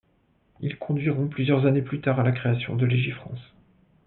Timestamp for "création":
2.31-2.75